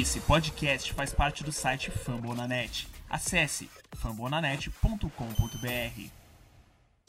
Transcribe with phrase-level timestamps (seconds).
[0.00, 2.88] Esse podcast faz parte do site Fambonanet.
[3.10, 5.10] Acesse fambonanet.com.br.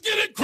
[0.02, 0.34] Get it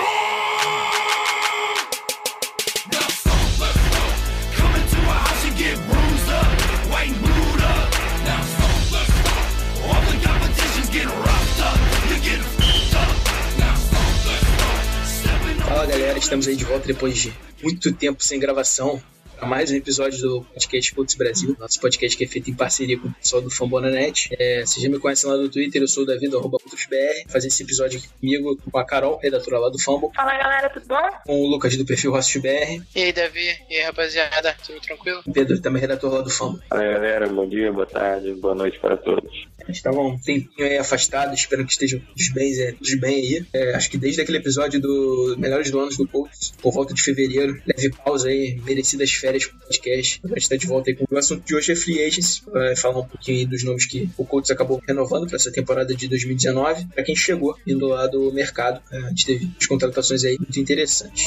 [15.68, 19.02] Fala galera, estamos aí de volta depois de muito tempo sem gravação
[19.40, 22.98] para mais um episódio do podcast Putz Brasil, nosso podcast que é feito em parceria
[22.98, 24.28] com o pessoal do Fambonanet.
[24.38, 27.24] É, vocês já me conhecem lá no Twitter, eu sou o Davi do arroba PutzBR.
[27.26, 30.86] Fazer esse episódio aqui comigo com a Carol, redatora lá do Fambo, Fala galera, tudo
[30.86, 31.08] bom?
[31.24, 33.56] com o Lucas do perfil RostBR, E aí, Davi?
[33.70, 34.54] E aí, rapaziada?
[34.66, 35.22] Tudo tranquilo?
[35.32, 36.60] Pedro, também redator lá do Fambo.
[36.68, 39.48] Fala galera, bom dia, boa tarde, boa noite para todos.
[39.62, 43.14] A gente tava um tempinho aí afastado, espero que estejam todos bem, é, todos bem
[43.14, 43.46] aí.
[43.54, 47.02] É, acho que desde aquele episódio do Melhores do Anos do Colts, por volta de
[47.02, 50.20] fevereiro, leve pausa aí, merecidas férias pro podcast.
[50.24, 52.76] A gente tá de volta aí com o assunto de hoje é Free Agents, vai
[52.76, 56.86] falar um pouquinho dos nomes que o Colts acabou renovando para essa temporada de 2019.
[56.86, 60.58] Para quem chegou indo lá do mercado, é, a gente teve as contratações aí muito
[60.58, 61.26] interessantes.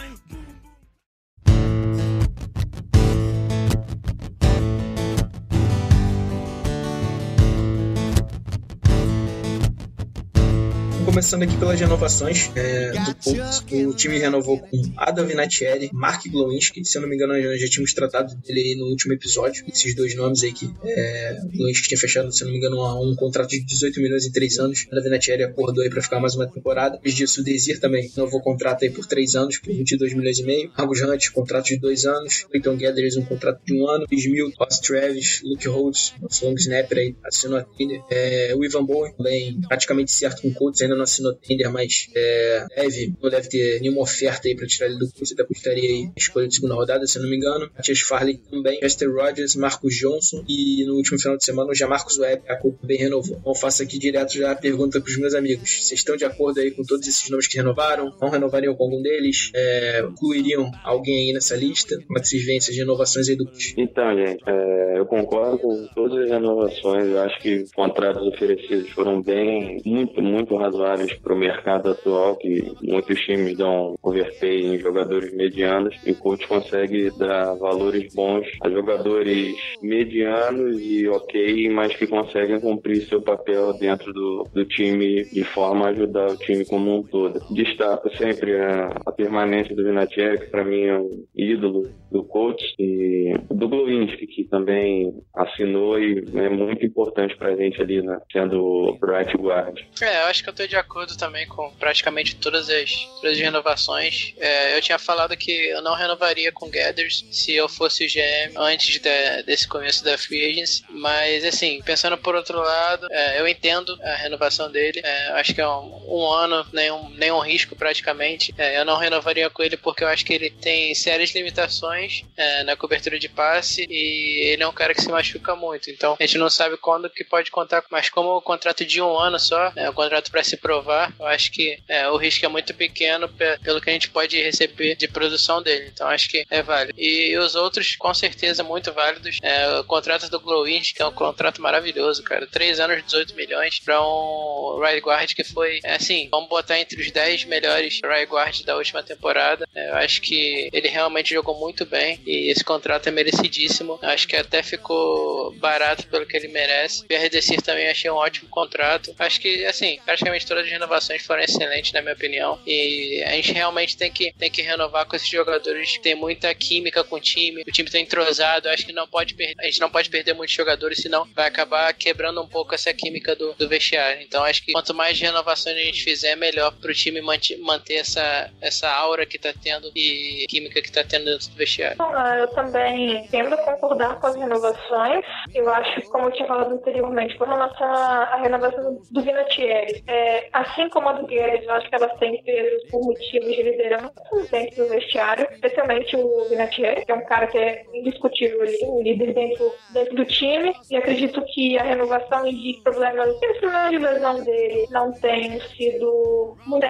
[11.18, 16.86] Começando aqui pelas renovações é, do Colts, o time renovou com Adam Vinatieri, Mark Glowinski,
[16.86, 19.96] se eu não me engano nós já tínhamos tratado dele aí no último episódio, esses
[19.96, 23.16] dois nomes aí que é, Glowinski tinha fechado, se eu não me engano, um, um
[23.16, 26.46] contrato de 18 milhões em 3 anos, Adam Vinatieri acordou aí para ficar mais uma
[26.46, 30.38] temporada, depois disso o Desir também renovou contrato aí por 3 anos, por 22 milhões
[30.38, 33.90] e meio, Marcos Hunt, contrato de 2 anos, Clayton Gathers um contrato de 1 um
[33.90, 38.64] ano, Smil, Ross Travis, Luke Holtz, nosso long snapper aí, assinou a tender, é, o
[38.64, 43.14] Ivan Bowen também praticamente certo com o Colts, ainda não assinou tender, mas é, deve,
[43.22, 46.20] não deve ter nenhuma oferta aí pra tirar ele do curso, até custaria aí a
[46.20, 47.70] escolha de segunda rodada, se não me engano.
[47.76, 52.18] Matias Farley também, Chester Rogers, Marcos Johnson e no último final de semana o Jamarcus
[52.18, 53.38] Webb, a Colts também renovou.
[53.40, 55.70] Então faço aqui direto já a pergunta pros meus amigos.
[55.70, 58.14] Vocês estão de acordo aí com todos esses nomes que renovaram?
[58.22, 59.52] Não renovariam com algum deles?
[59.56, 61.98] É, incluiriam alguém aí nessa lista?
[62.06, 63.74] Como é que vocês veem essas renovações aí do curso?
[63.78, 68.90] Então, gente, é, eu concordo com todas as renovações, eu acho que os contratos oferecidos
[68.92, 74.80] foram bem, muito, muito razoáveis para o mercado atual, que muitos times dão overpay em
[74.80, 81.96] jogadores medianos e o coach consegue dar valores bons a jogadores medianos e ok, mas
[81.96, 86.66] que conseguem cumprir seu papel dentro do, do time de forma a ajudar o time
[86.66, 87.40] como um todo.
[87.54, 92.64] Destaco sempre a, a permanência do Vinatieri, que para mim é um ídolo do coach,
[92.80, 98.98] e do Glowinski, que também assinou e é muito importante pra gente ali, né, sendo
[99.04, 99.80] right guard.
[100.02, 103.40] É, eu acho que eu tô de acordo também com praticamente todas as, todas as
[103.40, 104.34] renovações.
[104.38, 108.54] É, eu tinha falado que eu não renovaria com Gathers se eu fosse o GM
[108.58, 113.48] antes de- desse começo da Free Agency, mas assim, pensando por outro lado, é, eu
[113.48, 115.02] entendo a renovação dele.
[115.04, 118.54] É, acho que é um, um ano, nenhum, nenhum risco praticamente.
[118.58, 122.64] É, eu não renovaria com ele porque eu acho que ele tem sérias limitações é,
[122.64, 125.90] na cobertura de passe e ele é um cara que se machuca muito.
[125.90, 129.18] Então a gente não sabe quando que pode contar, mas como o contrato de um
[129.18, 132.50] ano só, é um contrato para se provar, eu acho que é, o risco é
[132.50, 135.90] muito pequeno pe- pelo que a gente pode receber de produção dele.
[135.94, 137.00] Então acho que é válido.
[137.00, 139.40] E os outros, com certeza, muito válidos.
[139.42, 142.46] É, o contrato do Glowinch, que é um contrato maravilhoso, cara.
[142.48, 147.00] Três anos, 18 milhões para um right guard que foi, é, assim, vamos botar entre
[147.02, 149.66] os 10 melhores right guards da última temporada.
[149.74, 153.98] É, eu acho que ele realmente jogou muito bem e esse contrato é merecidíssimo.
[154.04, 157.06] Eu acho que até ficou barato pelo que ele merece.
[157.06, 159.16] Pierre Desir também achei um ótimo contrato.
[159.18, 162.60] Acho que, assim, praticamente todas as renovações foram excelentes, na minha opinião.
[162.66, 167.04] E a gente realmente tem que, tem que renovar com esses jogadores tem muita química
[167.04, 167.62] com o time.
[167.68, 168.70] O time tá entrosado.
[168.70, 172.42] Acho que não pode a gente não pode perder muitos jogadores, senão vai acabar quebrando
[172.42, 174.22] um pouco essa química do, do vestiário.
[174.22, 178.50] Então acho que quanto mais renovações a gente fizer, melhor pro time manter, manter essa,
[178.62, 181.98] essa aura que tá tendo e química que tá tendo dentro do vestiário.
[182.00, 185.26] Ah, Eu também tendo a concordar com as renovações.
[185.54, 190.90] Eu acho, como eu tinha falado anteriormente, com relação à renovação do Vinatieri, é, assim
[190.90, 194.14] como a do Guedes, eu acho que elas têm peso por motivos de liderança
[194.52, 199.02] dentro do vestiário, especialmente o Vinatieri, que é um cara que é indiscutível ali, um
[199.02, 203.98] líder dentro, dentro do time, e acredito que a renovação e problemas, esse problema de
[203.98, 206.86] lesão dele não tem sido muito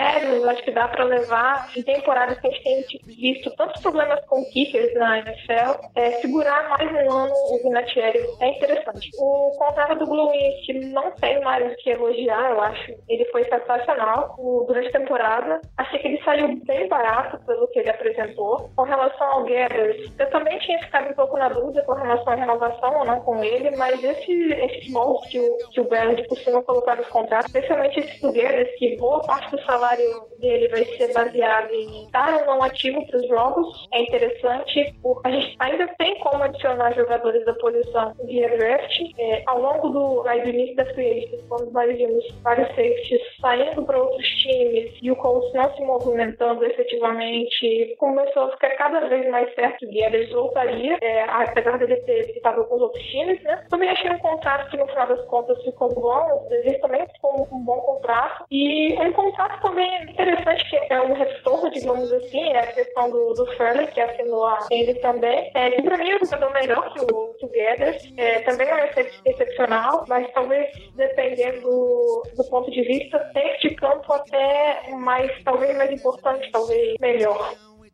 [0.49, 2.63] acho que dá pra levar em temporadas que a gente
[2.99, 8.19] tem visto tantos problemas com kickers na NFL, é, segurar mais um ano o Vinatieri
[8.39, 9.09] é interessante.
[9.17, 12.93] O contrato do Glowinski não tem mais o que elogiar, eu acho.
[13.07, 15.61] Ele foi sensacional o, durante a temporada.
[15.77, 18.69] Achei que ele saiu bem barato pelo que ele apresentou.
[18.75, 22.35] Com relação ao Guedes, eu também tinha ficado um pouco na dúvida com relação à
[22.35, 26.61] renovação ou não com ele, mas esse, esses moldes que o, que o Bernard costuma
[26.63, 31.13] colocar nos contratos, especialmente esses do Guedes, que boa parte do salário dele vai ser
[31.13, 36.19] baseado em estar ou não ativo para os jogos, é interessante, a gente ainda tem
[36.19, 38.97] como adicionar jogadores da posição via draft.
[39.17, 44.27] É, ao longo do início da free quando nós vimos vários safeties saindo para outros
[44.27, 49.79] times e o Colts não se movimentando efetivamente, começou a ficar cada vez mais certo
[49.79, 53.65] que Guedes voltaria, é, apesar dele ter estado com os outros times, né?
[53.69, 57.63] Também achei um contrato que no final das contas ficou bom, Desir também ficou um
[57.63, 62.67] bom contrato e um contrato também interessante que é um retorno, digamos assim, é a
[62.67, 65.51] questão do, do Furley, que assinou a ele também.
[65.53, 68.91] É, que pra mim é um jogador melhor que o, que Guedes, é, também é
[69.25, 75.77] excepcional, mas talvez dependendo do, do ponto de vista, tem de campo até mais, talvez
[75.77, 77.53] mais importante, talvez melhor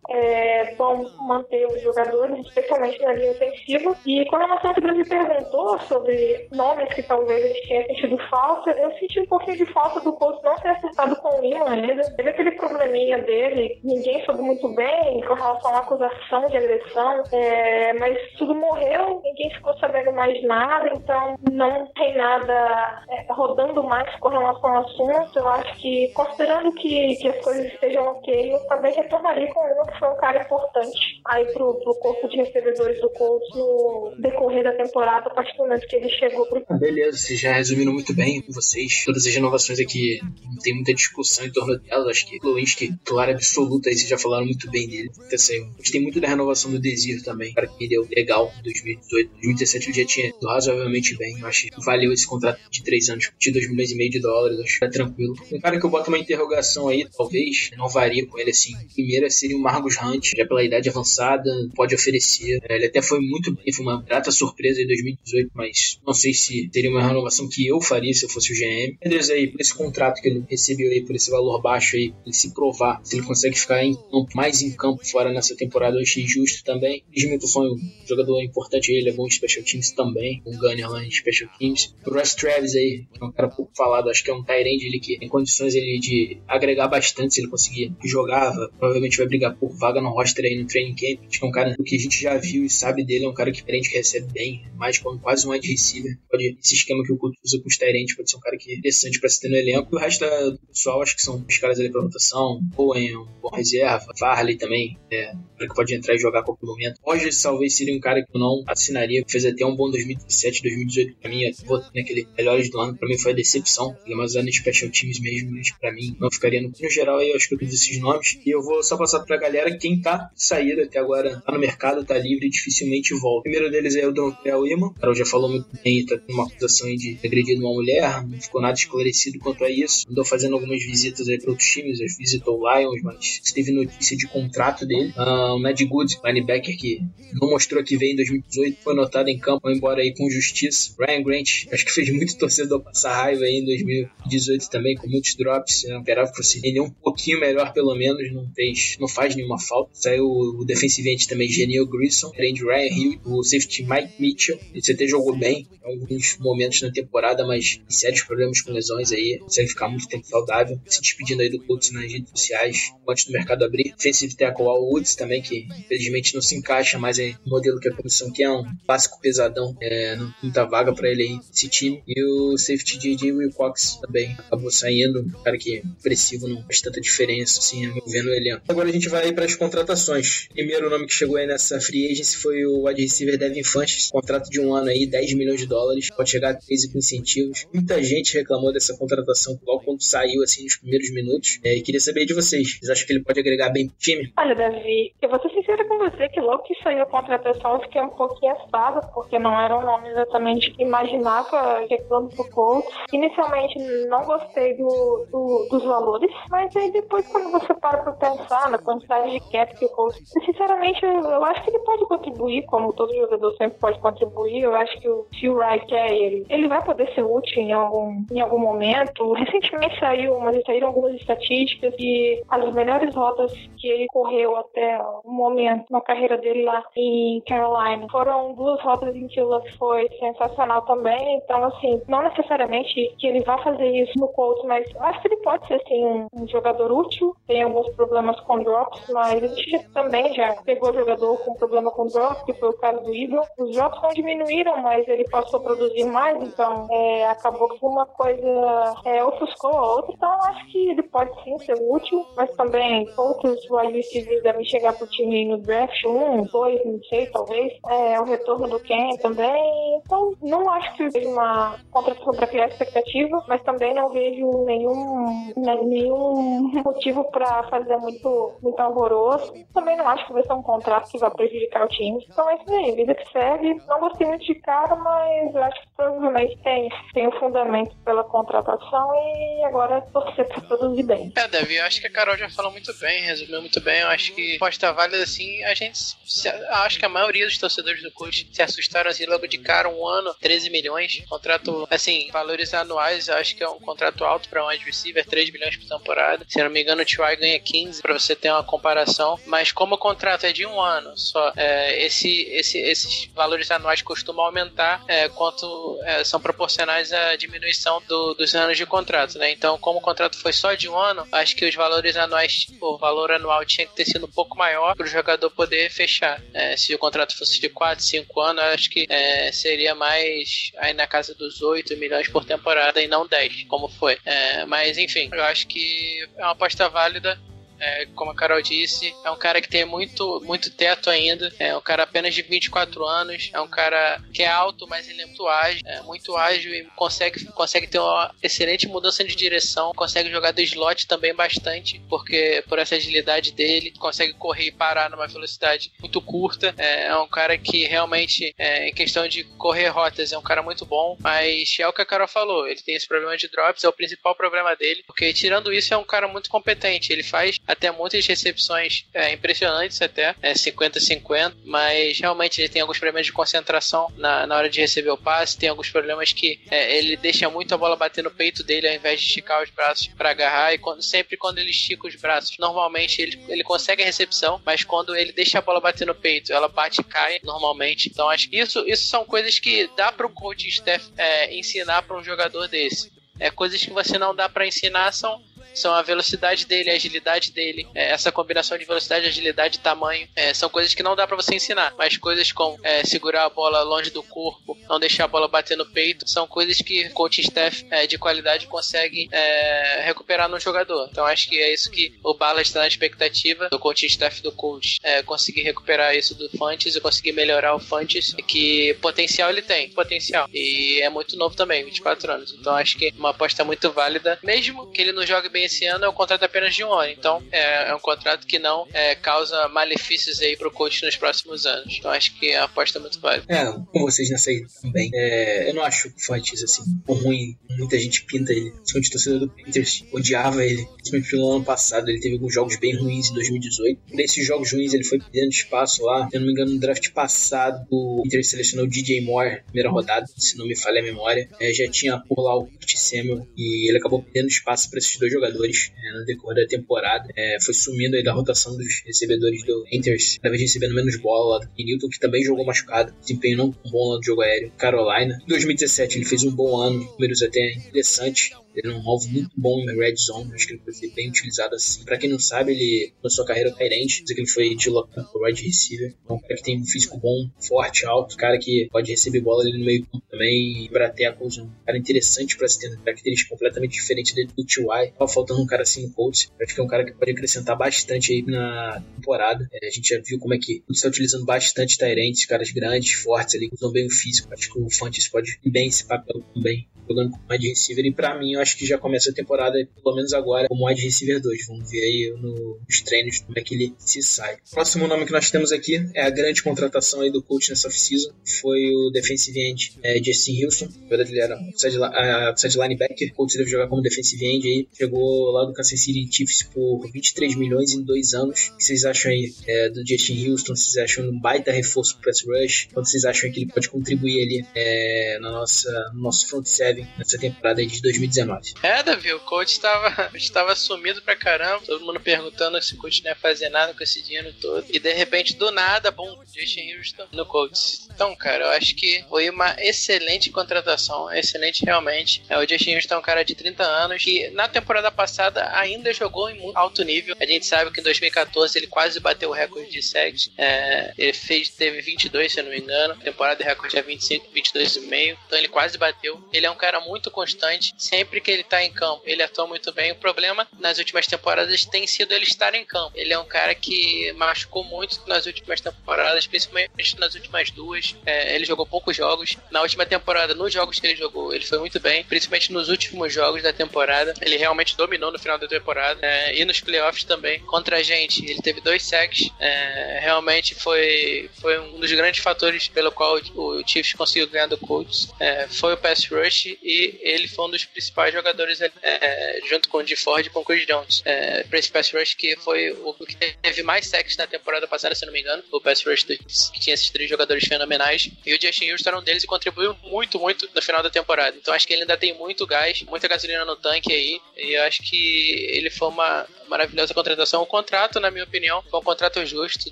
[0.09, 3.95] é bom manter os jogadores, especialmente na linha ofensiva.
[4.05, 8.91] E quando a nossa me perguntou sobre nomes que talvez eles tenham sentido falta, eu
[8.97, 12.03] senti um pouquinho de falta do Colts não ter acertado com o Lima ainda.
[12.15, 17.93] Teve aquele probleminha dele, ninguém soube muito bem com relação à acusação de agressão, é,
[17.93, 24.13] mas tudo morreu, ninguém ficou sabendo mais nada, então não tem nada é, rodando mais
[24.19, 25.39] com relação ao assunto.
[25.39, 29.67] Eu acho que, considerando que, que as coisas estejam ok, eu também retornaria com o
[29.67, 34.63] Lima foi um cara importante aí pro, pro corpo de recebedores do Colts no decorrer
[34.63, 36.63] da temporada, a partir do momento que ele chegou pro.
[36.69, 39.03] Ah, beleza, vocês já resumiram muito bem vocês.
[39.05, 42.07] Todas as renovações aqui, não tem muita discussão em torno delas.
[42.07, 45.09] Acho que Lewinsky, titular absoluto, aí vocês já falaram muito bem dele.
[45.13, 49.31] Então, assim, gostei muito da renovação do Desir também, cara que deu legal em 2018.
[49.31, 51.39] 2017 ele já tinha ido razoavelmente bem.
[51.39, 54.19] Eu acho que valeu esse contrato de 3 anos, de 2 milhões e meio de
[54.19, 54.59] dólares.
[54.59, 55.35] Acho que tá tranquilo.
[55.51, 58.73] Um cara que eu boto uma interrogação aí, talvez, não varia com ele assim.
[58.93, 62.59] Primeiro seria o Margus Hunt, já pela idade avançada, pode oferecer.
[62.67, 66.33] É, ele até foi muito bem, foi uma grata surpresa em 2018, mas não sei
[66.33, 68.97] se seria uma renovação que eu faria se eu fosse o GM.
[68.99, 72.33] Peders aí, por esse contrato que ele recebeu aí, por esse valor baixo aí, ele
[72.33, 76.01] se provar, se ele consegue ficar em campo, mais em campo fora nessa temporada, eu
[76.01, 77.03] achei justo também.
[77.15, 77.77] Smith foi um
[78.07, 81.93] jogador importante, ele é bom em special teams também, um gunner lá em special teams.
[82.05, 84.99] O Russ Travis aí, é um cara pouco falado, acho que é um Tyrande ele
[84.99, 89.72] que tem condições ele de agregar bastante se ele conseguir jogar, provavelmente vai brigar por
[89.73, 91.27] vaga no roster aí no training camp.
[91.27, 93.33] Acho que é um cara que a gente já viu e sabe dele, é um
[93.33, 96.17] cara que prende que recebe bem, mais como quase um wide receiver.
[96.29, 98.71] Pode, esse esquema que o Couto usa com os Tyrants pode ser um cara que
[98.71, 99.89] é interessante para se ter no elenco.
[99.91, 102.61] E o resto do pessoal, acho que são os caras ali pra rotação.
[102.77, 104.05] Owen, um bom reserva.
[104.17, 106.99] Farley também, é, que pode entrar e jogar a qualquer momento.
[107.03, 109.23] Hoje, talvez seria um cara que eu não assinaria.
[109.27, 111.51] Fez até um bom 2017, 2018 pra mim.
[111.65, 113.95] Vou naquele melhores do ano, pra mim foi a decepção.
[114.05, 117.29] É mais usando special teams mesmo, mas pra mim não ficaria no, no geral aí.
[117.29, 118.39] Eu acho que eu fiz esses nomes.
[118.45, 122.05] E eu vou só passar pra galera quem tá saído até agora, tá no mercado,
[122.05, 123.39] tá livre e dificilmente volta.
[123.39, 124.87] O primeiro deles é o Dontrell Iman.
[124.87, 128.39] O Carol já falou muito bem, tá com uma acusação de agredido uma mulher, não
[128.39, 130.05] ficou nada esclarecido quanto a isso.
[130.09, 134.27] Andou fazendo algumas visitas aí para outros times, visitou o Lions, mas teve notícia de
[134.27, 135.13] contrato dele.
[135.17, 137.01] Uh, o Mad Good, linebacker que
[137.39, 140.93] não mostrou que veio em 2018, foi notado em campo, foi embora aí com justiça.
[140.99, 145.35] Ryan Grant, acho que fez muito torcedor passar raiva aí em 2018 também, com muitos
[145.35, 145.83] drops.
[145.83, 149.52] Eu esperava que fosse ele um pouquinho melhor, pelo menos, não fez, não faz nenhuma
[149.59, 149.91] falta.
[149.93, 154.59] Saiu o defensive end também, Genil Grissom, de Ryan Hill, o safety Mike Mitchell.
[154.73, 159.39] Ele até jogou bem em alguns momentos na temporada, mas sérios problemas com lesões aí,
[159.39, 160.79] consegue ficar muito tempo saudável.
[160.85, 163.93] Se despedindo aí do Colts nas redes sociais antes do mercado abrir.
[163.95, 167.93] Defensive tackle Al Woods também, que infelizmente não se encaixa mais no modelo que a
[167.93, 172.03] comissão quer, é um clássico pesadão, é, não muita vaga para ele aí nesse time.
[172.07, 173.31] E o safety J.J.
[173.31, 178.29] Wilcox também acabou saindo, um cara que é expressivo, não faz tanta diferença, assim, vendo
[178.29, 178.51] ele.
[178.67, 180.47] Agora a gente vai para as contratações.
[180.53, 184.49] Primeiro nome que chegou aí nessa free agency foi o wide receiver Devin Funches, contrato
[184.49, 187.67] de um ano aí, 10 milhões de dólares, pode chegar a 13 com incentivos.
[187.73, 191.59] Muita gente reclamou dessa contratação logo quando saiu, assim, nos primeiros minutos.
[191.63, 194.31] É, e queria saber de vocês, vocês acham que ele pode agregar bem pro time?
[194.37, 197.79] Olha, Davi, eu vou ser sincera com você que logo que saiu a contratação eu
[197.81, 202.89] fiquei um pouquinho assada, porque não era um nome exatamente que imaginava chegando pro Colts.
[203.11, 208.69] Inicialmente não gostei do, do, dos valores, mas aí depois quando você para pra pensar
[208.69, 210.21] na quantidade de cap que o Colts.
[210.45, 214.61] Sinceramente, eu, eu acho que ele pode contribuir, como todo jogador sempre pode contribuir.
[214.61, 218.23] Eu acho que o, o Wright quer ele, ele vai poder ser útil em algum,
[218.31, 219.33] em algum momento.
[219.33, 225.31] Recentemente saiu, mas saíram algumas estatísticas e as melhores rotas que ele correu até o
[225.31, 230.09] momento na carreira dele lá em Carolina foram duas rotas em que o Luck foi
[230.19, 231.37] sensacional também.
[231.37, 235.37] Então, assim, não necessariamente que ele vá fazer isso no Colts, mas acho que ele
[235.37, 237.35] pode ser, sim, um, um jogador útil.
[237.47, 242.07] Tem alguns problemas com drops, mas a gente também já pegou jogador com problema com
[242.07, 243.41] drops, que foi o caso do Eagle.
[243.57, 248.05] Os drops não diminuíram, mas ele passou a produzir mais, então é, acabou que uma
[248.05, 250.13] coisa é, ofuscou a outra.
[250.13, 254.93] Então, acho que ele pode sim ser útil, mas também outros wide receivers devem chegar
[254.93, 257.73] pro time no draft, um, dois, não sei, talvez.
[257.89, 260.01] É, o retorno do Ken também.
[260.03, 265.53] Então, não acho que seja uma contratação para criar expectativa, mas também não vejo nenhum,
[265.57, 269.53] né, nenhum motivo para fazer muito, muito alvoroço.
[269.73, 272.25] Também não acho que vai ser um contrato que vai prejudicar o time.
[272.29, 273.75] Então é isso aí, vida que segue.
[273.87, 279.11] Não gostei muito de cara, mas acho que provavelmente tem, tem um fundamento pela contratação
[279.15, 281.31] e agora torcer para produzir bem.
[281.35, 284.01] É, Davi, eu acho que a Carol já falou muito bem, resumiu muito bem.
[284.01, 285.97] Eu acho que posta válida assim, a gente.
[286.25, 289.89] Se, acho que a maioria dos torcedores do Colts se assustaram assim logo de cara,
[289.89, 291.23] um ano, 13 milhões.
[291.27, 295.51] Contrato, assim, valores anuais, acho que é um contrato alto para um wide receiver, 3
[295.51, 296.45] milhões por temporada.
[296.47, 297.35] Se não me engano, o T.Y.
[297.37, 299.39] ganha 15, para você ter uma comparação.
[299.45, 304.01] Mas como o contrato é de um ano só, é, esse, esse, esses valores anuais
[304.01, 309.51] costumam aumentar é, quanto é, são proporcionais à diminuição do, dos anos de contrato, né?
[309.51, 312.97] Então, como o contrato foi só de um ano, acho que os valores anuais, o
[312.97, 316.41] valor anual tinha que ter sido um pouco maior para o jogador poder fechar.
[316.53, 320.93] É, se o contrato fosse de 4, 5 anos, acho que é, seria mais aí
[320.93, 324.17] na casa dos 8 milhões por temporada e não 10, como foi.
[324.25, 327.39] É, mas enfim, eu acho que é uma aposta válida
[327.83, 331.51] é, como a Carol disse, é um cara que tem muito, muito teto ainda.
[331.59, 333.49] É um cara apenas de 24 anos.
[333.53, 335.81] É um cara que é alto, mas ele é muito ágil.
[335.85, 339.91] É muito ágil e consegue, consegue ter uma excelente mudança de direção.
[339.93, 345.09] Consegue jogar do slot também bastante, porque por essa agilidade dele, consegue correr e parar
[345.09, 346.73] numa velocidade muito curta.
[346.77, 350.63] É, é um cara que realmente, é, em questão de correr rotas, é um cara
[350.63, 351.17] muito bom.
[351.19, 353.93] Mas é o que a Carol falou, ele tem esse problema de drops, é o
[353.93, 355.03] principal problema dele.
[355.05, 357.11] Porque tirando isso, é um cara muito competente.
[357.11, 362.97] Ele faz até muitas recepções é, impressionantes até, é 50-50, mas realmente ele tem alguns
[362.97, 366.97] problemas de concentração na, na hora de receber o passe, tem alguns problemas que é,
[366.97, 370.07] ele deixa muito a bola bater no peito dele ao invés de esticar os braços
[370.07, 374.05] para agarrar, e quando, sempre quando ele estica os braços, normalmente ele, ele consegue a
[374.05, 378.09] recepção, mas quando ele deixa a bola bater no peito, ela bate e cai normalmente.
[378.09, 382.03] Então acho que isso, isso são coisas que dá para o coach staff é, ensinar
[382.03, 383.11] para um jogador desse.
[383.39, 385.41] É, coisas que você não dá para ensinar são
[385.73, 390.27] são a velocidade dele, a agilidade dele, é, essa combinação de velocidade, agilidade e tamanho.
[390.35, 393.49] É, são coisas que não dá para você ensinar, mas coisas como é, segurar a
[393.49, 397.13] bola longe do corpo, não deixar a bola bater no peito, são coisas que o
[397.13, 401.07] coaching staff é, de qualidade consegue é, recuperar no jogador.
[401.11, 404.51] Então acho que é isso que o Bala está na expectativa do coaching staff do
[404.51, 409.61] coach, é, conseguir recuperar isso do Fantes e conseguir melhorar o Fantes, que potencial ele
[409.61, 410.47] tem, potencial.
[410.53, 412.55] E é muito novo também, 24 anos.
[412.59, 416.05] Então acho que uma aposta muito válida, mesmo que ele não jogue bem esse ano
[416.05, 417.11] é um contrato apenas de um ano.
[417.11, 421.65] Então é, é um contrato que não é, causa malefícios aí pro coach nos próximos
[421.65, 421.95] anos.
[421.97, 423.45] Então acho que a aposta é muito válida.
[423.47, 425.09] É, com vocês nessa aí também.
[425.13, 427.55] É, eu não acho o Fantes assim, ruim.
[427.77, 428.71] Muita gente pinta ele.
[428.71, 430.85] Principalmente o torcedor do Panthers odiava ele.
[430.95, 432.09] Principalmente no ano passado.
[432.09, 434.01] Ele teve alguns jogos bem ruins em 2018.
[434.15, 436.27] Desses jogos ruins ele foi perdendo espaço lá.
[436.29, 439.89] Se eu não me engano, no draft passado, o Panthers selecionou o DJ Moore, primeira
[439.89, 441.47] rodada, se não me falha a memória.
[441.59, 445.17] É, já tinha por lá o Curtis Samuel e ele acabou perdendo espaço para esses
[445.17, 447.29] dois jogadores jogadores é, no decorrer da temporada.
[447.35, 451.59] É, foi sumindo aí da rotação dos recebedores do Panthers, cada vez recebendo menos bola
[451.59, 454.71] do Newton, que também jogou machucado, desempenho não bom lá do jogo aéreo.
[454.77, 455.37] Carolina.
[455.43, 458.51] Em 2017 ele fez um bom ano, números até interessantes.
[458.75, 461.75] Ele é um alvo muito bom em red zone, acho que ele ser bem utilizado
[461.75, 462.03] assim.
[462.03, 465.63] Pra quem não sabe, ele, na sua carreira Tyrant, que ele foi de local wide
[465.63, 466.13] receiver.
[466.27, 469.63] É um cara que tem um físico bom, forte, alto, cara que pode receber bola
[469.63, 473.93] ali no meio campo também, pra tackles, um cara interessante pra se ter características completamente
[473.93, 475.11] diferentes do T.Y.
[475.17, 477.77] Tava faltando um cara assim no Colts, acho que é um cara que pode acrescentar
[477.77, 479.67] bastante aí na temporada.
[479.71, 483.55] É, a gente já viu como é que está utilizando bastante Tyrants, caras grandes, fortes
[483.55, 484.53] ali, usam bem o físico.
[484.53, 488.05] Acho que o Fantes pode bem esse papel também jogando com wide receiver.
[488.05, 491.01] E pra mim, eu acho que já começa a temporada, pelo menos agora, como wide
[491.01, 491.67] receiver 2.
[491.67, 494.57] Vamos ver aí no, nos treinos como é que ele se sai.
[494.71, 498.31] Próximo nome que nós temos aqui é a grande contratação aí do coach nessa off-season.
[498.61, 500.87] Foi o defensive end é, Justin Houston.
[501.03, 503.29] Na verdade, ele era side, uh, side linebacker.
[503.31, 504.87] O coach deve jogar como defensive end aí.
[504.97, 508.69] Chegou lá do Kansas City Chiefs por 23 milhões em dois anos.
[508.73, 510.75] O que vocês acham aí é, do Justin Houston?
[510.75, 512.87] Vocês acham um baita reforço pro pass rush?
[512.93, 517.07] Quanto vocês acham que ele pode contribuir ali é, na nossa, no nosso front seven
[517.17, 518.52] nessa temporada de 2019?
[518.81, 521.85] É, Davi, o coach estava, estava sumido pra caramba.
[521.85, 524.85] Todo mundo perguntando se o coach não ia fazer nada com esse dinheiro todo.
[524.89, 528.03] E de repente, do nada, bom, Justin Houston no coach.
[528.13, 531.31] Então, cara, eu acho que foi uma excelente contratação.
[531.31, 532.43] Excelente realmente.
[532.49, 536.13] É, o Justin Houston é um cara de 30 anos que na temporada passada ainda
[536.13, 537.35] jogou em muito alto nível.
[537.39, 540.51] A gente sabe que em 2014 ele quase bateu o recorde de sacks.
[540.57, 543.13] É, ele fez, teve 22, se eu não me engano.
[543.13, 545.37] A temporada de recorde é 25, 22,5.
[545.47, 546.43] Então ele quase bateu.
[546.51, 547.93] Ele é um cara muito constante.
[547.97, 550.11] Sempre que ele tá em campo, ele atua muito bem.
[550.11, 553.11] O problema nas últimas temporadas tem sido ele estar em campo.
[553.15, 558.15] Ele é um cara que machucou muito nas últimas temporadas, principalmente nas últimas duas.
[558.25, 559.57] É, ele jogou poucos jogos.
[559.71, 563.33] Na última temporada, nos jogos que ele jogou, ele foi muito bem, principalmente nos últimos
[563.33, 564.33] jogos da temporada.
[564.41, 567.59] Ele realmente dominou no final da temporada é, e nos playoffs também.
[567.61, 569.49] Contra a gente, ele teve dois sacks.
[569.59, 574.77] É, realmente foi, foi um dos grandes fatores pelo qual o Chiefs conseguiu ganhar do
[574.77, 575.29] Colts.
[575.39, 579.99] É, foi o pass rush e ele foi um dos principais jogadores é, junto com
[579.99, 580.15] o D.
[580.15, 581.21] Ford e com o Chris Jones.
[581.25, 585.33] É, pass rush que foi o que teve mais sacks na temporada passada, se não
[585.33, 585.63] me engano.
[585.71, 588.29] O pass rush que tinha esses três jogadores fenomenais.
[588.45, 591.55] E o Justin Houston era um deles e contribuiu muito, muito no final da temporada.
[591.55, 594.41] Então acho que ele ainda tem muito gás, muita gasolina no tanque aí.
[594.57, 597.61] E eu acho que ele foi uma maravilhosa contratação.
[597.61, 599.91] O contrato, na minha opinião, foi um contrato justo,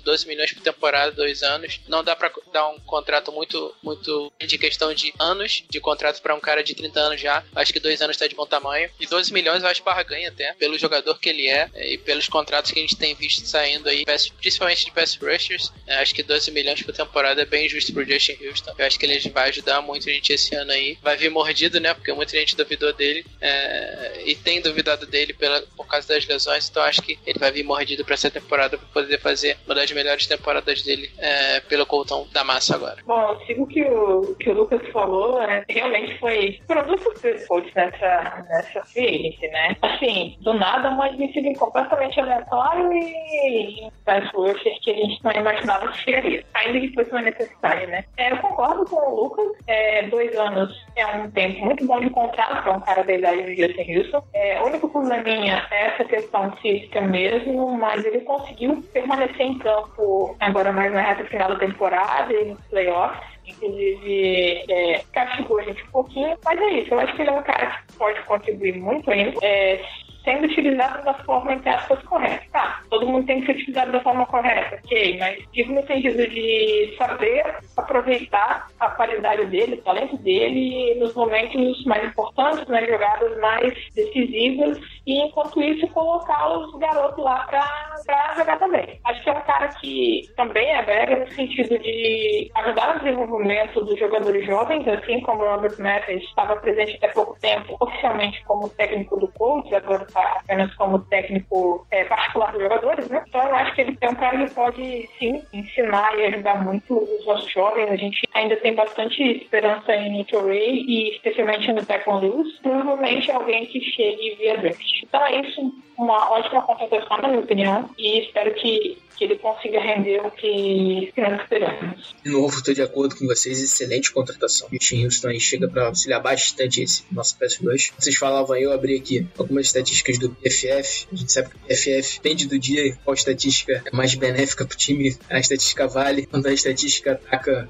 [0.00, 1.80] 12 milhões por temporada, dois anos.
[1.86, 6.34] Não dá para dar um contrato muito, muito de questão de anos de contrato para
[6.34, 7.44] um cara de 30 anos já.
[7.54, 8.90] Acho que dois anos está de bom tamanho.
[8.98, 12.72] E 12 milhões eu acho barganha até, pelo jogador que ele é e pelos contratos
[12.72, 14.04] que a gente tem visto saindo aí,
[14.40, 15.72] principalmente de pass rushers.
[15.86, 18.74] Acho que 12 milhões por temporada é bem justo pro Justin Houston.
[18.76, 20.98] Eu acho que ele vai ajudar muito a gente esse ano aí.
[21.00, 21.94] Vai vir mordido, né?
[21.94, 26.71] Porque muita gente duvidou dele é, e tem duvidado dele pela, por causa das lesões.
[26.72, 29.92] Então acho que ele vai vir mordido para essa temporada para poder fazer uma das
[29.92, 32.96] melhores temporadas dele é, pelo Coltão da massa agora.
[33.06, 35.64] Bom, sigo que o, que o Lucas falou, né?
[35.68, 39.76] realmente foi produto surpresa nessa, nessa free né?
[39.82, 43.90] Assim, do nada, um admitido completamente aleatório e
[44.34, 46.44] rusher que a gente não imaginava que chegaria.
[46.54, 48.04] Ainda que fosse uma necessidade, né?
[48.16, 52.10] É, eu concordo com o Lucas, é, dois anos é um tempo muito bom de
[52.10, 54.24] contrato para um cara da idade do Justin Wilson.
[54.32, 60.34] É, o único probleminha é essa questão física mesmo, mas ele conseguiu permanecer em campo
[60.40, 63.32] agora mais na reta final da temporada e nos playoffs.
[63.44, 66.94] Inclusive, é, castigou a gente um pouquinho, mas é isso.
[66.94, 69.36] Eu acho que ele é um cara que pode contribuir muito ainda.
[69.42, 69.84] É,
[70.24, 72.42] sendo utilizado da forma, entre aspas, correta.
[72.52, 76.26] Tá, todo mundo tem que ser utilizado da forma correta, ok, mas digo no sentido
[76.28, 83.38] de saber aproveitar a qualidade dele, o talento dele nos momentos mais importantes, nas jogadas
[83.40, 89.00] mais decisivas, e enquanto isso colocar os garotos lá pra, pra jogar também.
[89.04, 93.84] Acho que é um cara que também é brega no sentido de ajudar no desenvolvimento
[93.84, 98.68] dos jogadores jovens, assim como o Robert Mathis estava presente até pouco tempo, oficialmente como
[98.70, 103.22] técnico do coach, agora apenas como técnico é, particular dos jogadores, né?
[103.26, 106.96] Então eu acho que ele é um cara que pode sim ensinar e ajudar muito
[106.96, 107.90] os nossos jovens.
[107.90, 112.58] A gente ainda tem bastante esperança em Nick Ray e especialmente no Declan Lewis.
[112.62, 115.02] Provavelmente alguém que chegue via draft.
[115.02, 119.80] Então é isso, uma ótima contratação na minha opinião e espero que que ele consiga
[119.80, 122.14] render o que, nós esperamos.
[122.24, 124.68] De novo, estou de acordo com vocês, excelente contratação.
[124.72, 127.92] O Tim Houston chega para auxiliar bastante esse nosso pass rush.
[127.96, 131.06] Vocês falavam aí, eu abri aqui algumas estatísticas do PFF.
[131.12, 134.74] A gente sabe que o PFF depende do dia qual estatística é mais benéfica para
[134.74, 135.16] o time.
[135.30, 136.26] A estatística vale.
[136.26, 137.68] Quando a estatística ataca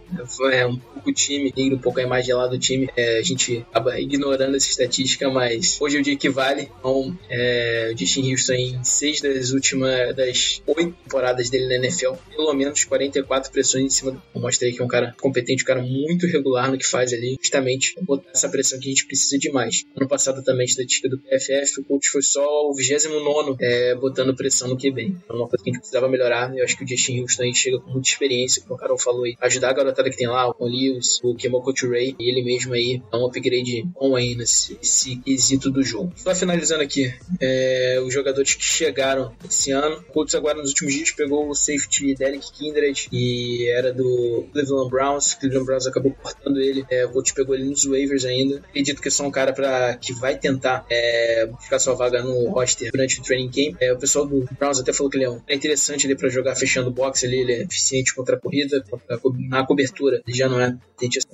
[0.53, 3.23] é, um pouco o time, liga um pouco a imagem lá do time, é, a
[3.23, 6.71] gente acaba ignorando essa estatística, mas hoje é o dia que vale.
[6.79, 12.13] Então, é, o Justin Houston em seis das últimas das oito temporadas dele na NFL,
[12.31, 14.23] pelo menos 44 pressões em cima do.
[14.35, 17.37] Mostra aí que é um cara competente, um cara muito regular no que faz ali,
[17.41, 19.85] justamente botar essa pressão que a gente precisa demais.
[19.97, 24.35] Ano passado também, a estatística do PFF, o coach foi só o 29 é, botando
[24.35, 25.03] pressão no QB.
[25.25, 26.57] Então, uma coisa que a gente precisava melhorar.
[26.57, 29.25] Eu acho que o Justin Houston aí chega com muita experiência, como o Carol falou
[29.25, 32.75] aí, ajudar a garotada que tem lá, o Lewis, o Kemoko Ray, e ele mesmo
[32.75, 36.13] aí dá um upgrade bom aí nesse, nesse quesito do jogo.
[36.17, 39.97] Só finalizando aqui, é, os jogadores que chegaram esse ano.
[40.09, 44.91] O Colts agora nos últimos dias pegou o safety Derek Kindred, e era do Cleveland
[44.91, 45.35] Browns.
[45.35, 46.85] Cleveland Browns acabou cortando ele.
[46.91, 48.59] É, o Colts pegou ele nos waivers ainda.
[48.59, 52.51] Acredito que é só um cara pra, que vai tentar é, buscar sua vaga no
[52.51, 53.77] roster durante o training camp.
[53.81, 56.29] É, o pessoal do Browns até falou que ele é, um, é interessante ali para
[56.29, 60.23] jogar fechando o box ali, ele é eficiente contra a corrida, contra a, na cobertura,
[60.27, 60.77] ele já não é.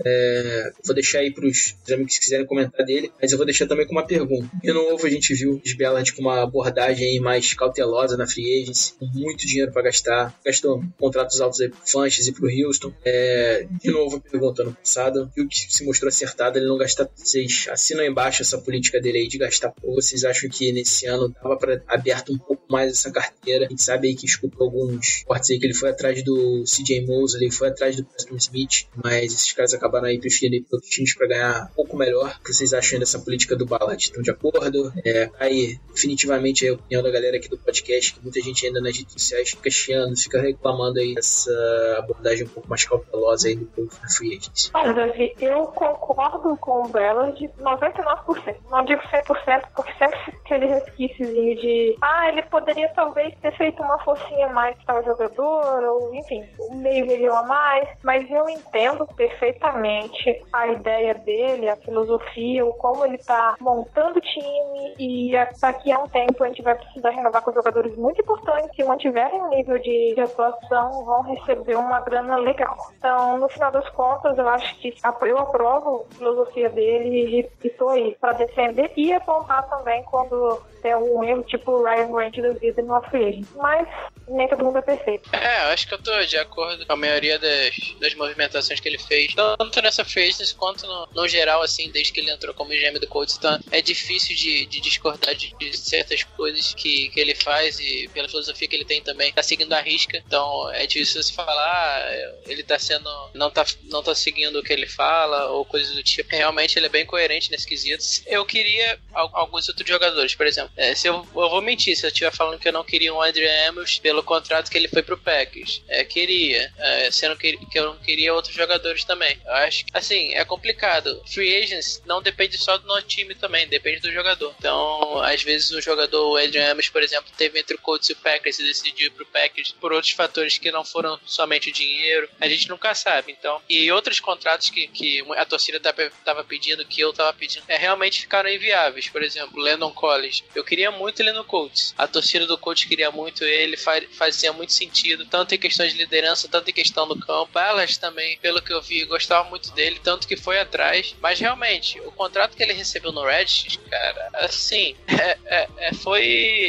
[0.05, 3.87] é vou deixar aí pros amigos que quiserem comentar dele, mas eu vou deixar também
[3.87, 4.49] com uma pergunta.
[4.63, 8.95] De novo, a gente viu os Bellard com uma abordagem mais cautelosa na free agency,
[8.99, 12.93] com muito dinheiro para gastar, gastou contratos altos aí pro Fanches e pro Houston.
[13.05, 17.09] É, de novo, pergunta ano passado, viu que se mostrou acertado ele não gastar.
[17.15, 20.03] Vocês assinam embaixo essa política dele aí de gastar pouco?
[20.03, 23.67] Vocês acham que nesse ano dava para aberto um pouco mais essa carteira?
[23.67, 27.07] A gente sabe aí que escutou alguns cortes aí que ele foi atrás do CJ
[27.07, 31.15] Mosley, foi atrás do Preston Smith, mas esses caras acabaram aí preferindo ir para times
[31.15, 32.37] para ganhar um pouco melhor.
[32.41, 34.03] O que vocês acham dessa política do Ballard?
[34.03, 34.93] Estão de acordo?
[35.05, 38.97] É, aí, definitivamente a opinião da galera aqui do podcast, que muita gente ainda nas
[38.97, 41.51] redes sociais fica chiando, fica reclamando aí dessa
[41.99, 44.71] abordagem um pouco mais cautelosa aí do povo da Free Agency.
[44.75, 48.57] Olha, Davi, eu concordo com o Ballard 99%.
[48.71, 53.99] Não digo 100%, porque sempre aquele resquíciozinho de ah, ele poderia talvez ter feito uma
[54.01, 59.07] forcinha mais para o jogador, ou enfim, um meio milhão a mais, mas eu entendo
[59.15, 65.93] perfeitamente a ideia dele, a filosofia, o como ele está montando o time e daqui
[65.93, 69.49] a um tempo a gente vai precisar renovar com jogadores muito importantes que mantiverem o
[69.59, 72.77] nível de, de atuação vão receber uma grana legal.
[72.97, 77.91] Então, no final das contas, eu acho que eu aprovo a filosofia dele e estou
[77.91, 82.53] aí para defender e apontar também quando tem algum erro, tipo o Ryan Grant da
[82.53, 83.89] vida no free Mas
[84.29, 85.29] nem todo mundo é perfeito.
[85.35, 88.99] É, acho que eu tô de acordo com a maioria das, das movimentações que ele
[88.99, 92.99] fez, tanto nessa phase quanto no, no geral, assim, desde que ele entrou como GM
[92.99, 93.37] do Colts.
[93.37, 98.09] Então, é difícil de, de discordar de, de, certas coisas que, que ele faz e
[98.13, 100.23] pela filosofia que ele tem também, tá seguindo a risca.
[100.27, 104.63] Então, é difícil se falar, ah, ele tá sendo, não tá, não tá seguindo o
[104.63, 106.35] que ele fala ou coisas do tipo.
[106.35, 108.05] Realmente, ele é bem coerente nesse quesito.
[108.27, 112.09] Eu queria alguns outros jogadores, por exemplo, é, se eu, eu vou mentir se eu
[112.09, 115.17] estiver falando que eu não queria um Adrian Amos pelo contrato que ele foi pro
[115.19, 115.83] Packers.
[115.89, 116.73] É, queria.
[116.79, 119.39] É, sendo que, que eu não queria outros jogadores também.
[119.45, 121.23] Eu acho que, assim, é complicado.
[121.27, 124.55] Free agents não depende só do nosso time também, depende do jogador.
[124.59, 128.13] Então, às vezes o jogador, o Adrian Amos, por exemplo, teve entre o Colts e
[128.13, 129.38] o Packers e decidiu ir pro Packers
[129.81, 132.29] por outros fatores que não foram somente dinheiro.
[132.41, 133.61] A gente nunca sabe, então.
[133.69, 135.81] E outros contratos que, que a torcida
[136.25, 139.09] tava pedindo, que eu tava pedindo, é, realmente ficaram inviáveis.
[139.09, 140.45] Por exemplo, Landon Collins.
[140.55, 141.95] Eu queria muito ele no Colts.
[141.97, 146.49] A torcida do Colts queria muito ele, fazia muito sentido, tanto em questão de liderança,
[146.49, 147.59] tanto em questão do campo.
[147.59, 151.15] Elas também, pelo que eu vi, gostava muito dele, tanto que foi atrás.
[151.21, 156.25] Mas realmente, o contrato que ele recebeu no Redskins, cara, assim, é, é, é, foi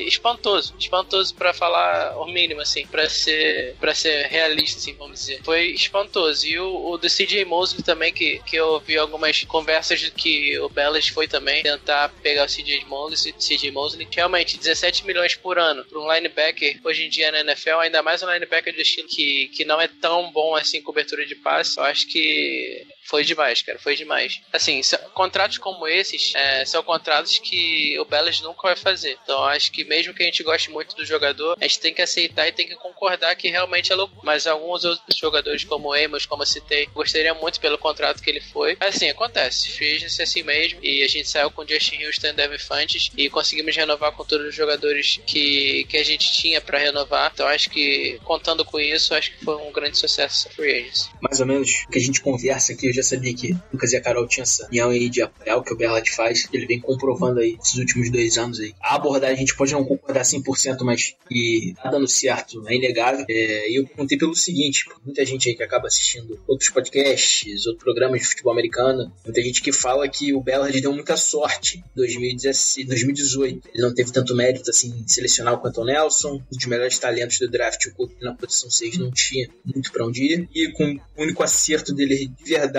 [0.08, 0.76] espantoso.
[0.78, 5.42] Espantoso para falar o mínimo, assim, para ser para ser realista, assim, vamos dizer.
[5.44, 6.46] Foi espantoso.
[6.46, 10.58] E o, o do CJ Mosley também, que, que eu ouvi algumas conversas de que
[10.60, 14.08] o Bellas foi também tentar pegar o CJ Mosley, CJ Mosley.
[14.12, 18.22] Realmente, 17 milhões por ano para um linebacker hoje em dia na NFL, ainda mais
[18.24, 21.78] um linebacker de estilo que, que não é tão bom assim cobertura de passe.
[21.78, 24.42] Eu acho que foi demais, cara, foi demais.
[24.54, 24.82] Assim,
[25.14, 29.18] contratos como esses é, são contratos que o Bellas nunca vai fazer.
[29.24, 32.02] Então, acho que mesmo que a gente goste muito do jogador, a gente tem que
[32.02, 34.20] aceitar e tem que concordar que realmente é louco.
[34.24, 38.30] Mas alguns outros jogadores, como o Amos, como eu citei, gostariam muito pelo contrato que
[38.30, 38.78] ele foi.
[38.80, 39.70] Assim, acontece.
[39.84, 40.80] Agency é assim mesmo.
[40.84, 44.24] E a gente saiu com o Justin Houston e Devin Fantes e conseguimos renovar com
[44.24, 47.32] todos os jogadores que, que a gente tinha para renovar.
[47.34, 51.10] Então, acho que, contando com isso, acho que foi um grande sucesso free agency.
[51.22, 54.02] Mais ou menos que a gente conversa aqui, eu já sabia que Lucas e a
[54.02, 56.48] Carol tinham essa união aí de apoiar o que o Bernard faz.
[56.52, 58.74] Ele vem comprovando aí esses últimos dois anos aí.
[58.82, 63.26] A abordagem a gente pode não concordar 100%, mas que tá dando certo, é inegável.
[63.30, 67.84] É, e eu perguntei pelo seguinte, muita gente aí que acaba assistindo outros podcasts, outros
[67.84, 71.84] programas de futebol americano, muita gente que fala que o Bellard deu muita sorte em
[71.96, 73.70] 2016, 2018.
[73.74, 77.38] Ele não teve tanto mérito assim em selecionar o Quentin Nelson, um dos melhores talentos
[77.38, 80.50] do draft, o Couto na posição 6 não tinha muito para onde ir.
[80.54, 82.79] E com o único acerto dele de verdade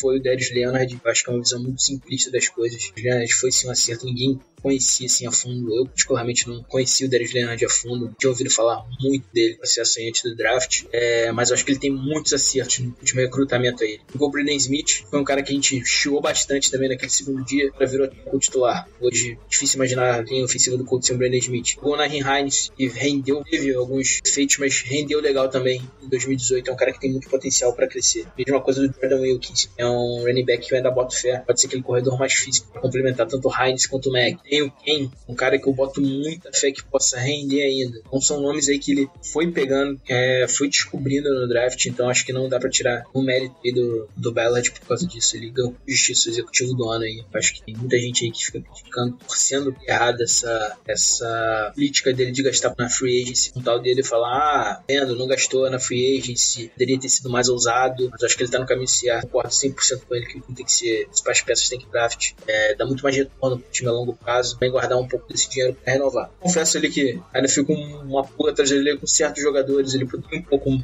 [0.00, 1.00] foi o Darius Leonard.
[1.02, 2.92] Eu acho que é uma visão muito simplista das coisas.
[2.96, 5.74] O Leonard foi sim um acerto, ninguém conhecia assim a fundo.
[5.74, 8.14] Eu, particularmente, não conhecia o Darius Leonard a fundo.
[8.18, 10.84] Tinha ouvido falar muito dele, processo aí antes do draft.
[10.92, 14.00] É, mas eu acho que ele tem muitos acertos no último recrutamento aí.
[14.18, 17.72] O Brandon Smith foi um cara que a gente chiou bastante também naquele segundo dia,
[17.72, 18.88] para virou o titular.
[19.00, 21.76] Hoje, difícil imaginar quem ofensiva do Colts sem o Brandon Smith.
[21.82, 26.68] O Nahin Hines, que rendeu, teve alguns efeitos, mas rendeu legal também em 2018.
[26.68, 28.26] É um cara que tem muito potencial para crescer.
[28.36, 29.70] Mesma coisa do Jordan Wilkins.
[29.76, 31.38] É um running back que eu ainda boto fé.
[31.46, 34.38] Pode ser aquele corredor mais físico para complementar tanto o Hines quanto o Mac.
[34.48, 38.00] Tem o Ken, um cara que eu boto muita fé que possa render ainda.
[38.06, 42.24] Então são nomes aí que ele foi pegando, é, foi descobrindo no draft, então acho
[42.24, 45.36] que não dá para tirar o mérito aí do, do Ballard por causa disso.
[45.36, 47.24] Ele ganhou justiça executivo do ano aí.
[47.34, 52.32] Acho que tem muita gente aí que fica criticando, torcendo errado essa, essa política dele
[52.32, 53.52] de gastar na free agency.
[53.56, 57.48] Um tal dele falar, ah, vendo, não gastou na free agency, poderia ter sido mais
[57.48, 59.26] ousado, mas acho que ele tá no caminho certo.
[59.26, 62.32] Concordo 100% com ele que tem que ser, as peças tem que draft.
[62.46, 65.48] É, dá muito mais retorno pro time a longo prazo, vem guardar um pouco desse
[65.48, 66.30] dinheiro pra renovar.
[66.40, 70.42] Confesso ali que ainda fico uma pulga atrás dele com certos jogadores, ele poderia um
[70.42, 70.82] pouco, não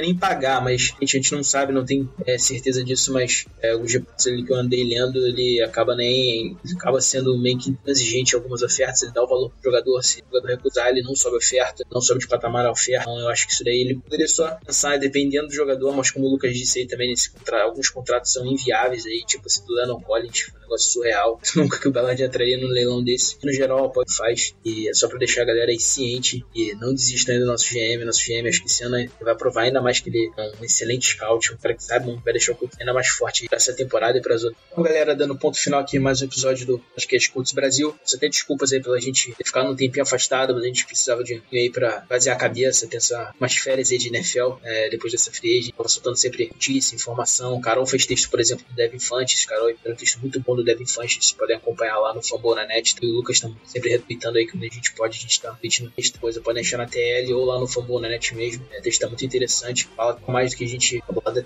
[0.00, 3.46] nem pagar, mas a gente, a gente não sabe, não tem é, certeza disso, mas
[3.60, 7.76] é, os reportes ali que eu andei lendo, ele acaba nem, acaba sendo meio que
[7.86, 11.02] exigente em algumas ofertas, ele dá o valor pro jogador, se o jogador recusar, ele
[11.02, 13.80] não sobe oferta, não sobe de patamar a oferta, então eu acho que isso daí
[13.80, 17.62] ele poderia só pensar, dependendo do jogador, mas como o Lucas disse aí também, contra,
[17.62, 21.88] alguns contratos são inviáveis aí, tipo esse do Lennon Collins, um negócio surreal, nunca que
[21.88, 25.42] o Ballard entraria num leilão desse, no geral pode faz, e é só pra deixar
[25.42, 28.66] a galera aí ciente, e não desista ainda do nosso GM, nosso GM acho que
[28.66, 31.84] esse ano vai provar ainda mais que ele é um excelente scout, um cara que
[31.84, 34.60] sabe, vai deixar o clube ainda mais forte pra essa temporada e pras outras.
[34.72, 38.28] Então galera, dando ponto final aqui mais um episódio do Podcast Cultos Brasil, você tem
[38.28, 41.40] desculpas aí pela gente ter ficado um tempinho afastado, mas a gente precisava de um
[41.52, 45.72] aí pra fazer a cabeça, pensar umas férias aí de NFL, é, depois dessa free
[45.76, 49.94] tava soltando sempre notícia, informação, Carol fez texto, por exemplo, do Devin Fantes, Carol fez
[49.94, 52.96] um texto muito bom do Devin Fantes, vocês podem acompanhar lá no Fumble na net,
[53.00, 55.90] e o Lucas estão sempre retweetando aí quando a gente pode, a gente tá repetindo
[55.90, 59.00] texto, coisa, podem deixar na TL ou lá no Fumble na net mesmo, é, texto
[59.00, 61.02] tá muito interessante, fala mais do que a gente,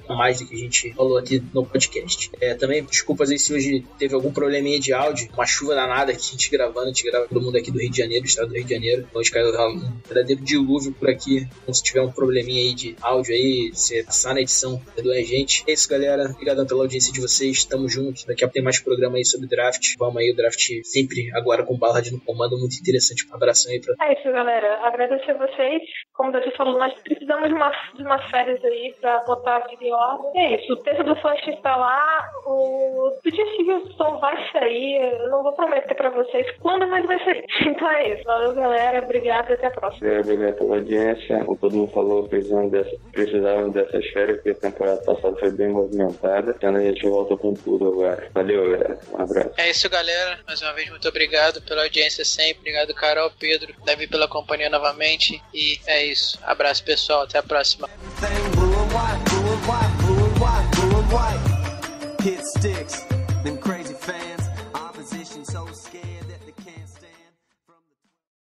[0.09, 2.31] mais do que a gente falou aqui no podcast.
[2.41, 6.23] É, também, desculpas aí se hoje teve algum probleminha de áudio, uma chuva danada aqui,
[6.29, 8.55] a gente gravando, a gente grava todo mundo aqui do Rio de Janeiro, estado do
[8.55, 12.63] Rio de Janeiro, hoje caiu um verdadeiro dilúvio por aqui, então se tiver um probleminha
[12.63, 15.65] aí de áudio aí, se passar na edição, perdoe a gente.
[15.67, 18.79] É isso, galera, obrigado pela audiência de vocês, tamo junto, daqui a pouco tem mais
[18.79, 22.79] programa aí sobre draft, vamos aí, o draft sempre agora com Ballard no comando, muito
[22.81, 23.95] interessante, um abração aí pra...
[24.07, 25.83] É isso, galera, agradecer a vocês,
[26.13, 29.85] como você falou, nós precisamos de, uma, de umas férias aí pra botar a vida
[29.85, 30.31] em ordem.
[30.37, 35.43] É isso, o texto do Flash está lá, o Pedir Wilson vai sair, eu não
[35.43, 37.45] vou prometer pra vocês quando, mas vai sair.
[37.75, 40.21] Então é isso, valeu galera, obrigado e até a próxima.
[40.21, 41.45] Obrigado pela audiência.
[41.45, 45.69] Como todo mundo falou, precisamos dessa, precisavam dessas férias, porque a temporada passada foi bem
[45.69, 46.55] movimentada.
[46.57, 48.29] Então a gente volta com tudo agora.
[48.33, 48.99] Valeu, galera.
[49.13, 49.51] Um abraço.
[49.59, 50.39] É isso, galera.
[50.47, 51.14] Mais uma vez, muito obrigado
[51.63, 52.59] pela audiência sempre.
[52.61, 55.43] Obrigado, Carol, Pedro, Davi pela companhia novamente.
[55.53, 56.39] E é isso.
[56.43, 57.23] Abraço, pessoal.
[57.23, 57.89] Até a próxima.